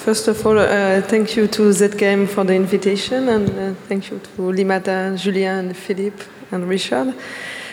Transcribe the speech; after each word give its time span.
First 0.00 0.28
of 0.28 0.46
all, 0.46 0.58
uh, 0.58 1.02
thank 1.02 1.36
you 1.36 1.46
to 1.48 1.62
ZKM 1.70 2.26
for 2.26 2.42
the 2.42 2.54
invitation, 2.54 3.28
and 3.28 3.50
uh, 3.50 3.74
thank 3.86 4.10
you 4.10 4.18
to 4.18 4.42
Limata, 4.50 5.14
Julien, 5.14 5.74
Philippe, 5.74 6.24
and 6.50 6.66
Richard. 6.66 7.08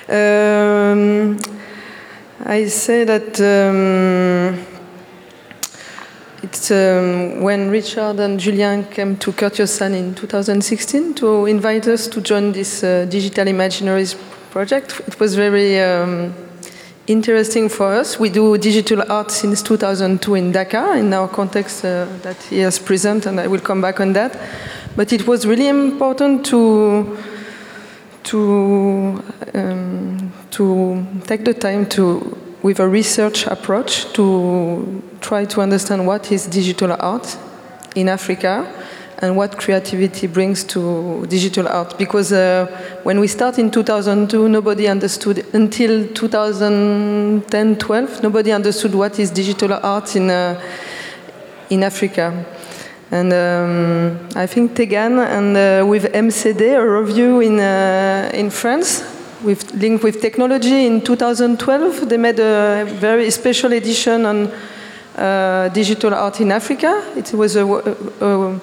Um, 0.09 1.39
I 2.43 2.67
say 2.67 3.05
that 3.05 3.39
um, 3.39 4.59
it's 6.43 6.69
um, 6.69 7.41
when 7.43 7.69
Richard 7.71 8.19
and 8.19 8.37
Julien 8.37 8.83
came 8.83 9.15
to 9.19 9.31
Kër 9.31 9.49
Thiossane 9.49 9.95
in 9.95 10.13
2016 10.13 11.13
to 11.13 11.45
invite 11.45 11.87
us 11.87 12.09
to 12.09 12.19
join 12.19 12.51
this 12.51 12.83
uh, 12.83 13.05
Digital 13.09 13.45
Imaginaries 13.45 14.17
project. 14.51 14.99
It 15.07 15.17
was 15.17 15.33
very 15.33 15.79
um, 15.79 16.33
interesting 17.07 17.69
for 17.69 17.93
us. 17.93 18.19
We 18.19 18.29
do 18.29 18.57
digital 18.57 19.03
art 19.09 19.31
since 19.31 19.61
2002 19.61 20.35
in 20.35 20.51
Dakar, 20.51 20.97
in 20.97 21.13
our 21.13 21.27
context 21.27 21.83
uh, 21.83 22.05
that 22.21 22.41
he 22.43 22.59
has 22.59 22.77
presented, 22.77 23.29
and 23.29 23.39
I 23.39 23.47
will 23.47 23.61
come 23.61 23.81
back 23.81 23.99
on 23.99 24.13
that. 24.13 24.37
But 24.95 25.13
it 25.13 25.25
was 25.27 25.45
really 25.45 25.67
important 25.67 26.45
to 26.47 27.17
to 28.23 29.23
um, 29.53 30.33
to 30.51 31.05
take 31.25 31.45
the 31.45 31.53
time 31.53 31.85
to 31.87 32.37
with 32.61 32.79
a 32.79 32.87
research 32.87 33.47
approach 33.47 34.11
to 34.13 35.01
try 35.21 35.45
to 35.45 35.61
understand 35.61 36.05
what 36.05 36.31
is 36.31 36.47
digital 36.47 36.95
art 36.99 37.37
in 37.95 38.09
Africa 38.09 38.65
and 39.19 39.35
what 39.35 39.57
creativity 39.57 40.27
brings 40.27 40.63
to 40.63 41.25
digital 41.27 41.67
art. 41.67 41.97
Because 41.97 42.31
uh, 42.31 42.67
when 43.03 43.19
we 43.19 43.27
start 43.27 43.57
in 43.57 43.71
2002, 43.71 44.47
nobody 44.47 44.87
understood, 44.87 45.45
until 45.53 46.07
2010 46.13 47.75
12, 47.77 48.23
nobody 48.23 48.51
understood 48.51 48.93
what 48.93 49.19
is 49.19 49.31
digital 49.31 49.73
art 49.73 50.15
in, 50.15 50.29
uh, 50.29 50.61
in 51.69 51.83
Africa. 51.83 52.45
And 53.09 53.33
um, 53.33 54.19
I 54.35 54.45
think 54.45 54.75
Tegan 54.75 55.19
and 55.19 55.55
uh, 55.55 55.85
with 55.87 56.11
MCD, 56.11 56.75
a 56.75 57.01
review 57.01 57.39
in, 57.39 57.59
uh, 57.59 58.29
in 58.33 58.49
France, 58.49 59.03
with 59.43 59.73
linked 59.73 60.03
with 60.03 60.21
technology 60.21 60.85
in 60.85 61.01
2012, 61.01 62.09
they 62.09 62.17
made 62.17 62.39
a 62.39 62.85
very 62.85 63.29
special 63.31 63.71
edition 63.71 64.25
on 64.25 64.51
uh, 65.15 65.69
digital 65.69 66.13
art 66.13 66.41
in 66.41 66.51
Africa. 66.51 67.03
It 67.15 67.33
was 67.33 67.55
a, 67.55 67.65
a, 67.65 68.59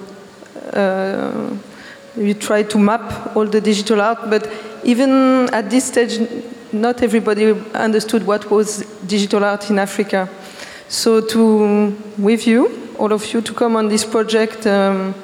we 2.16 2.34
tried 2.34 2.70
to 2.70 2.78
map 2.78 3.36
all 3.36 3.46
the 3.46 3.60
digital 3.60 4.00
art, 4.00 4.30
but 4.30 4.48
even 4.84 5.48
at 5.52 5.70
this 5.70 5.84
stage, 5.84 6.20
not 6.72 7.02
everybody 7.02 7.52
understood 7.74 8.26
what 8.26 8.50
was 8.50 8.84
digital 9.06 9.44
art 9.44 9.70
in 9.70 9.78
Africa. 9.78 10.28
So 10.88 11.20
to 11.20 11.96
with 12.18 12.46
you, 12.46 12.92
all 12.98 13.12
of 13.12 13.32
you, 13.32 13.40
to 13.40 13.54
come 13.54 13.76
on 13.76 13.88
this 13.88 14.04
project. 14.04 14.66
Um, 14.66 15.14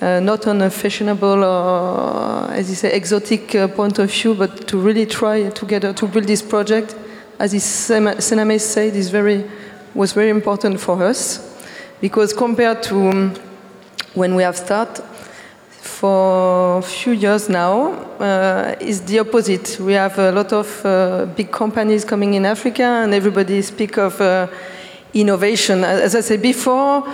uh, 0.00 0.20
not 0.20 0.46
on 0.46 0.62
a 0.62 0.70
fashionable 0.70 1.42
or, 1.42 2.52
as 2.52 2.70
you 2.70 2.76
say, 2.76 2.92
exotic 2.92 3.54
uh, 3.54 3.66
point 3.66 3.98
of 3.98 4.08
view, 4.08 4.34
but 4.34 4.68
to 4.68 4.78
really 4.78 5.04
try 5.04 5.48
together 5.50 5.92
to 5.92 6.06
build 6.06 6.24
this 6.24 6.40
project, 6.40 6.94
as 7.38 7.52
Sename 7.52 8.60
said, 8.60 8.94
is 8.94 9.10
very, 9.10 9.44
was 9.94 10.12
very 10.12 10.30
important 10.30 10.78
for 10.78 11.02
us, 11.02 11.40
because 12.00 12.32
compared 12.32 12.82
to 12.84 13.08
um, 13.08 13.34
when 14.14 14.34
we 14.34 14.42
have 14.42 14.56
started, 14.56 15.04
for 15.98 16.78
a 16.78 16.82
few 16.82 17.12
years 17.12 17.48
now, 17.48 17.90
uh, 18.20 18.76
is 18.80 19.00
the 19.00 19.18
opposite. 19.18 19.80
We 19.80 19.94
have 19.94 20.16
a 20.18 20.30
lot 20.30 20.52
of 20.52 20.86
uh, 20.86 21.26
big 21.36 21.50
companies 21.50 22.04
coming 22.04 22.34
in 22.34 22.46
Africa, 22.46 22.84
and 22.84 23.12
everybody 23.12 23.62
speak 23.62 23.98
of 23.98 24.20
uh, 24.20 24.46
innovation. 25.12 25.82
As 25.82 26.14
I 26.14 26.20
said 26.20 26.40
before, 26.40 27.04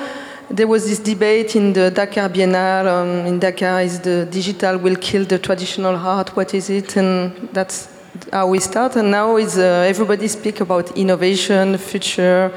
there 0.51 0.67
was 0.67 0.87
this 0.87 0.99
debate 0.99 1.57
in 1.57 1.73
the 1.73 1.91
Dakar 1.91 2.29
Biennale. 2.29 2.87
Um, 2.87 3.27
in 3.27 3.39
Dakar, 3.39 3.81
is 3.81 4.01
the 4.01 4.27
digital 4.27 4.77
will 4.77 4.97
kill 4.97 5.25
the 5.25 5.39
traditional 5.39 5.97
art? 5.97 6.37
What 6.37 6.53
is 6.53 6.69
it? 6.69 6.97
And 6.97 7.49
that's 7.53 7.89
how 8.33 8.49
we 8.49 8.61
start. 8.61 8.97
And 8.97 9.11
now 9.11 9.37
is 9.37 9.57
uh, 9.57 9.87
everybody 9.89 10.29
speak 10.29 10.61
about 10.61 10.97
innovation, 10.97 11.79
future, 11.79 12.53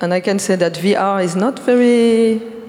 and 0.00 0.14
I 0.14 0.20
can 0.20 0.38
say 0.38 0.56
that 0.56 0.72
VR 0.74 1.22
is 1.22 1.36
not 1.36 1.58
very 1.58 2.59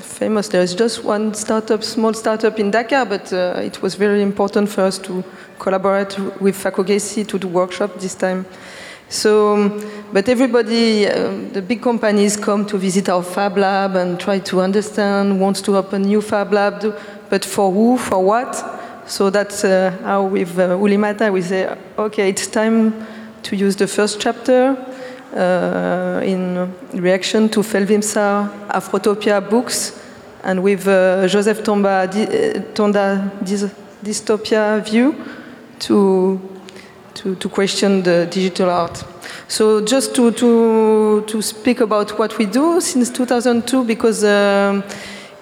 famous. 0.00 0.48
There 0.48 0.62
is 0.62 0.74
just 0.74 1.04
one 1.04 1.34
startup, 1.34 1.82
small 1.84 2.14
startup 2.14 2.58
in 2.58 2.70
Dakar, 2.70 3.06
but 3.06 3.32
uh, 3.32 3.60
it 3.62 3.82
was 3.82 3.94
very 3.94 4.22
important 4.22 4.68
for 4.68 4.82
us 4.82 4.98
to 4.98 5.22
collaborate 5.58 6.18
with 6.40 6.56
Fak'ugesi 6.56 7.26
to 7.28 7.38
do 7.38 7.48
workshop 7.48 7.98
this 8.00 8.14
time. 8.14 8.44
So, 9.08 9.80
but 10.12 10.28
everybody, 10.28 11.06
uh, 11.06 11.32
the 11.52 11.62
big 11.62 11.82
companies 11.82 12.36
come 12.36 12.64
to 12.66 12.78
visit 12.78 13.08
our 13.08 13.22
Fab 13.22 13.58
Lab 13.58 13.96
and 13.96 14.20
try 14.20 14.38
to 14.38 14.60
understand, 14.60 15.40
wants 15.40 15.60
to 15.62 15.76
open 15.76 16.02
new 16.02 16.20
Fab 16.20 16.52
Lab, 16.52 16.96
but 17.28 17.44
for 17.44 17.72
who, 17.72 17.98
for 17.98 18.24
what? 18.24 18.54
So 19.06 19.28
that's 19.28 19.64
uh, 19.64 19.96
how 20.02 20.24
with 20.24 20.56
uh, 20.58 20.76
Oulimata 20.78 21.32
we 21.32 21.42
say, 21.42 21.76
okay, 21.98 22.28
it's 22.28 22.46
time 22.46 23.06
to 23.42 23.56
use 23.56 23.74
the 23.76 23.86
first 23.88 24.20
chapter 24.20 24.76
in 25.32 26.72
reaction 26.94 27.48
to 27.48 27.62
Felwine 27.62 28.02
Sarr 28.02 28.50
Afrotopia 28.68 29.40
books, 29.40 30.00
and 30.42 30.62
with 30.62 30.86
uh, 30.86 31.26
Joseph 31.28 31.62
Tomba, 31.62 32.08
uh, 32.08 32.60
Tonda 32.74 33.30
dystopia 34.02 34.82
view 34.84 35.14
to 35.78 36.40
to, 37.14 37.34
to 37.34 37.48
question 37.48 38.02
the 38.02 38.26
digital 38.30 38.70
art. 38.70 39.04
So 39.48 39.84
just 39.84 40.14
to, 40.14 40.30
to, 40.32 41.24
to 41.26 41.42
speak 41.42 41.80
about 41.80 42.18
what 42.18 42.38
we 42.38 42.46
do 42.46 42.80
since 42.80 43.10
2002, 43.10 43.84
because 43.84 44.24
um, 44.24 44.82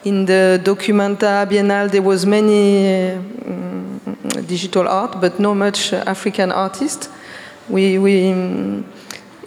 in 0.05 0.25
the 0.25 0.61
Documenta 0.65 1.47
Biennale 1.47 1.91
there 1.91 2.03
was 2.03 2.27
many 2.27 3.13
um, 3.13 4.01
digital 4.47 4.89
art, 4.89 5.21
but 5.21 5.39
not 5.39 5.55
much 5.55 5.93
African 5.93 6.51
artists. 6.51 7.09
We, 7.69 7.99
we 7.99 8.33
um, 8.33 8.85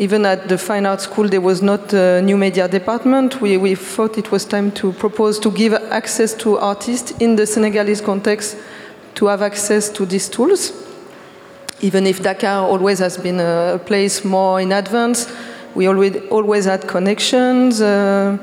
even 0.01 0.25
at 0.25 0.49
the 0.49 0.57
fine 0.57 0.85
art 0.85 0.99
school 0.99 1.29
there 1.29 1.41
was 1.41 1.61
not 1.61 1.93
a 1.93 2.21
new 2.21 2.35
media 2.35 2.67
department. 2.67 3.39
We, 3.39 3.57
we 3.57 3.75
thought 3.75 4.17
it 4.17 4.31
was 4.31 4.43
time 4.45 4.71
to 4.73 4.91
propose 4.93 5.39
to 5.39 5.51
give 5.51 5.73
access 5.73 6.33
to 6.43 6.57
artists 6.57 7.11
in 7.19 7.35
the 7.35 7.45
Senegalese 7.45 8.01
context 8.01 8.57
to 9.15 9.27
have 9.27 9.41
access 9.41 9.89
to 9.89 10.05
these 10.05 10.27
tools 10.27 10.73
even 11.81 12.05
if 12.05 12.21
Dakar 12.21 12.67
always 12.67 12.99
has 12.99 13.17
been 13.17 13.39
a, 13.39 13.79
place 13.85 14.23
more 14.23 14.61
in 14.61 14.71
advance, 14.71 15.27
we 15.73 15.87
always, 15.87 16.15
always 16.29 16.65
had 16.65 16.87
connections, 16.87 17.81
uh, 17.81 18.37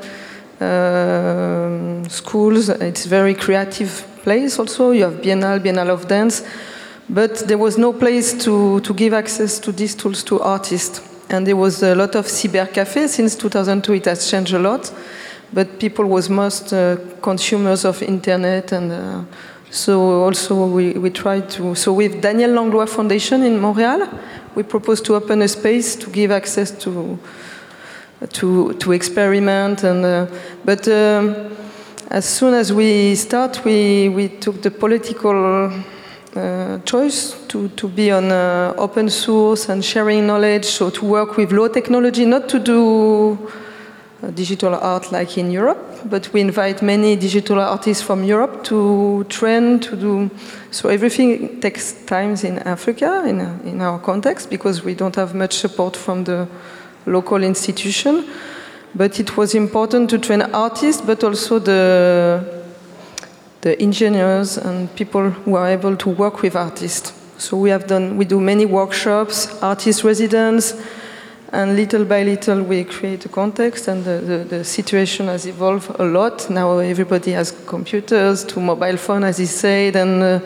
uh, 0.60 2.08
schools. 2.08 2.68
It's 2.68 3.06
a 3.06 3.08
very 3.08 3.34
creative 3.34 4.04
place 4.22 4.58
also. 4.58 4.90
You 4.90 5.04
have 5.04 5.14
Biennale, 5.14 5.60
Biennale 5.60 5.90
of 5.90 6.08
Dance. 6.08 6.42
But 7.08 7.38
there 7.48 7.58
was 7.58 7.78
no 7.78 7.92
place 7.92 8.34
to, 8.44 8.80
to 8.80 8.92
give 8.92 9.14
access 9.14 9.58
to 9.60 9.72
these 9.72 9.94
tools 9.94 10.22
to 10.24 10.40
artists. 10.40 11.00
And 11.30 11.46
there 11.46 11.56
was 11.56 11.82
a 11.82 11.94
lot 11.94 12.14
of 12.14 12.26
cyber 12.26 12.72
cafe. 12.72 13.06
Since 13.06 13.36
2002, 13.36 13.92
it 13.94 14.04
has 14.06 14.30
changed 14.30 14.54
a 14.54 14.58
lot. 14.58 14.92
But 15.52 15.78
people 15.78 16.06
was 16.06 16.28
most 16.28 16.72
uh, 16.72 16.96
consumers 17.22 17.84
of 17.84 18.02
internet 18.02 18.72
and 18.72 18.92
uh, 18.92 19.22
so 19.70 20.24
also 20.24 20.66
we, 20.66 20.92
we 20.92 21.10
try 21.10 21.40
to, 21.40 21.74
so 21.74 21.92
with 21.92 22.22
Daniel 22.22 22.50
Langlois 22.52 22.86
Foundation 22.86 23.42
in 23.42 23.60
Montreal, 23.60 24.08
we 24.54 24.62
propose 24.62 25.00
to 25.02 25.14
open 25.14 25.42
a 25.42 25.48
space 25.48 25.94
to 25.96 26.10
give 26.10 26.30
access 26.30 26.70
to, 26.70 27.18
to, 28.32 28.72
to 28.74 28.92
experiment. 28.92 29.84
And, 29.84 30.04
uh, 30.04 30.26
but 30.64 30.88
um, 30.88 31.54
as 32.10 32.24
soon 32.24 32.54
as 32.54 32.72
we 32.72 33.14
start, 33.14 33.62
we, 33.64 34.08
we 34.08 34.28
took 34.28 34.62
the 34.62 34.70
political 34.70 35.70
uh, 36.36 36.78
choice 36.84 37.34
to, 37.48 37.68
to 37.68 37.88
be 37.88 38.10
on 38.10 38.30
uh, 38.30 38.74
open 38.76 39.08
source 39.08 39.68
and 39.68 39.84
sharing 39.84 40.26
knowledge, 40.26 40.64
so 40.64 40.90
to 40.90 41.04
work 41.04 41.36
with 41.36 41.52
low 41.52 41.68
technology, 41.68 42.24
not 42.24 42.48
to 42.48 42.58
do 42.58 43.38
uh, 44.22 44.30
digital 44.30 44.74
art 44.74 45.10
like 45.12 45.38
in 45.38 45.50
Europe, 45.50 45.78
but 46.04 46.32
we 46.32 46.40
invite 46.40 46.82
many 46.82 47.16
digital 47.16 47.60
artists 47.60 48.02
from 48.02 48.24
Europe 48.24 48.64
to 48.64 49.24
train 49.28 49.80
to 49.80 49.96
do. 49.96 50.30
So 50.70 50.88
everything 50.88 51.60
takes 51.60 51.92
time 52.04 52.34
in 52.42 52.58
Africa, 52.58 53.24
in, 53.26 53.40
in 53.64 53.80
our 53.80 53.98
context, 53.98 54.50
because 54.50 54.84
we 54.84 54.94
don't 54.94 55.16
have 55.16 55.34
much 55.34 55.54
support 55.54 55.96
from 55.96 56.24
the 56.24 56.46
local 57.06 57.42
institution. 57.42 58.26
But 58.94 59.20
it 59.20 59.36
was 59.36 59.54
important 59.54 60.10
to 60.10 60.18
train 60.18 60.42
artists, 60.42 61.02
but 61.02 61.22
also 61.22 61.58
the 61.58 62.57
the 63.60 63.80
engineers 63.80 64.56
and 64.56 64.94
people 64.94 65.30
who 65.30 65.56
are 65.56 65.68
able 65.68 65.96
to 65.96 66.08
work 66.08 66.42
with 66.42 66.54
artists. 66.54 67.12
So 67.38 67.56
we 67.56 67.70
have 67.70 67.86
done, 67.86 68.16
we 68.16 68.24
do 68.24 68.40
many 68.40 68.66
workshops, 68.66 69.60
artist 69.62 70.04
residents, 70.04 70.74
and 71.52 71.76
little 71.76 72.04
by 72.04 72.24
little, 72.24 72.62
we 72.62 72.84
create 72.84 73.24
a 73.24 73.28
context, 73.28 73.88
and 73.88 74.04
the, 74.04 74.18
the, 74.18 74.38
the, 74.44 74.64
situation 74.64 75.28
has 75.28 75.46
evolved 75.46 75.90
a 75.98 76.04
lot. 76.04 76.50
Now 76.50 76.78
everybody 76.78 77.30
has 77.32 77.52
computers, 77.66 78.44
to 78.44 78.60
mobile 78.60 78.98
phone, 78.98 79.24
as 79.24 79.38
he 79.38 79.46
said, 79.46 79.96
and 79.96 80.22
uh, 80.22 80.40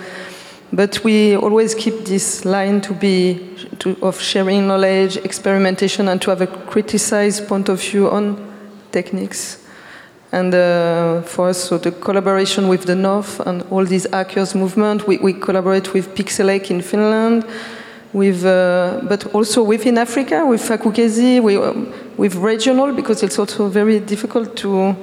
but 0.72 1.04
we 1.04 1.36
always 1.36 1.74
keep 1.74 2.04
this 2.06 2.44
line 2.44 2.80
to 2.82 2.94
be 2.94 3.56
to, 3.80 3.96
of 4.00 4.20
sharing 4.20 4.66
knowledge, 4.66 5.16
experimentation, 5.18 6.08
and 6.08 6.22
to 6.22 6.30
have 6.30 6.40
a 6.40 6.46
criticized 6.46 7.46
point 7.46 7.68
of 7.68 7.80
view 7.80 8.08
on 8.08 8.38
techniques. 8.90 9.61
And 10.32 10.54
uh, 10.54 11.20
for 11.22 11.50
us, 11.50 11.62
so 11.64 11.76
the 11.76 11.90
collaboration 11.90 12.66
with 12.66 12.84
the 12.84 12.96
North 12.96 13.38
and 13.40 13.62
all 13.70 13.84
these 13.84 14.08
hackers 14.10 14.54
movement, 14.54 15.06
we, 15.06 15.18
we 15.18 15.34
collaborate 15.34 15.92
with 15.92 16.14
Pixelache 16.14 16.70
in 16.70 16.80
Finland, 16.80 17.44
with, 18.14 18.42
uh, 18.46 19.00
but 19.02 19.26
also 19.34 19.62
within 19.62 19.98
Africa, 19.98 20.46
with 20.46 20.62
Fak'ugesi, 20.62 21.38
we, 21.42 21.56
um, 21.56 21.92
with 22.16 22.34
regional, 22.36 22.94
because 22.94 23.22
it's 23.22 23.38
also 23.38 23.68
very 23.68 24.00
difficult 24.00 24.56
to, 24.56 24.96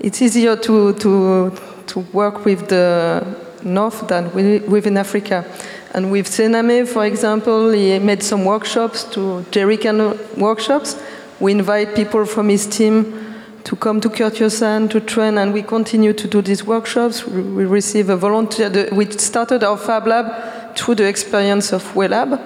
it's 0.00 0.20
easier 0.20 0.54
to, 0.56 0.92
to, 0.94 1.50
to 1.86 2.00
work 2.12 2.44
with 2.44 2.68
the 2.68 3.24
North 3.64 4.06
than 4.06 4.30
within 4.34 4.98
Africa. 4.98 5.46
And 5.94 6.12
with 6.12 6.26
Sename, 6.26 6.86
for 6.86 7.06
example, 7.06 7.70
he 7.70 7.98
made 7.98 8.22
some 8.22 8.44
workshops 8.44 9.04
to 9.14 9.46
jerrycan 9.50 10.36
workshops. 10.36 11.00
We 11.40 11.52
invite 11.52 11.94
people 11.94 12.26
from 12.26 12.50
his 12.50 12.66
team 12.66 13.27
to 13.64 13.76
come 13.76 14.00
to 14.00 14.08
Kër 14.08 14.30
Thiossane 14.30 14.88
to 14.90 15.00
train, 15.00 15.38
and 15.38 15.52
we 15.52 15.62
continue 15.62 16.12
to 16.12 16.28
do 16.28 16.42
these 16.42 16.64
workshops. 16.64 17.26
We 17.26 17.64
receive 17.64 18.08
a 18.08 18.16
volunteer. 18.16 18.88
We 18.92 19.10
started 19.10 19.62
our 19.62 19.76
Fab 19.76 20.06
Lab 20.06 20.76
through 20.76 20.96
the 20.96 21.08
experience 21.08 21.72
of 21.72 21.82
WoeLab 21.94 22.40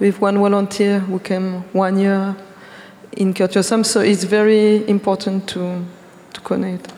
with 0.00 0.20
one 0.20 0.38
volunteer 0.38 0.98
who 1.00 1.18
came 1.18 1.64
one 1.72 1.98
year 1.98 2.34
in 3.12 3.34
Kër 3.34 3.48
Thiossane. 3.48 3.84
So 3.84 4.00
it's 4.00 4.24
very 4.24 4.88
important 4.88 5.46
to, 5.48 5.84
to 6.32 6.40
connect. 6.40 6.92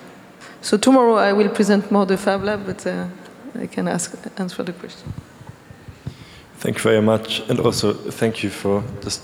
So 0.63 0.77
tomorrow 0.77 1.17
I 1.17 1.33
will 1.33 1.51
present 1.51 1.91
more 1.91 2.07
the 2.07 2.17
Fab 2.17 2.43
Lab, 2.43 2.65
but 2.67 2.87
uh, 2.87 3.07
I 3.61 3.67
can 3.67 3.89
ask, 3.89 4.15
answer 4.39 4.63
the 4.63 4.73
question. 4.73 5.13
Thank 6.59 6.79
you 6.79 6.83
very 6.83 7.03
much, 7.03 7.43
and 7.49 7.61
also 7.61 7.93
thank 7.93 8.43
you 8.43 8.51
for 8.51 8.83
this, 9.03 9.21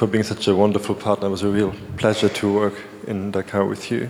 for 0.00 0.06
being 0.06 0.24
such 0.24 0.48
a 0.48 0.56
wonderful 0.56 0.94
partner. 0.94 1.26
It 1.26 1.30
was 1.30 1.42
a 1.42 1.50
real 1.50 1.74
pleasure 1.98 2.30
to 2.30 2.50
work 2.50 2.72
in 3.06 3.32
Dakar 3.32 3.66
with 3.66 3.90
you. 3.90 4.08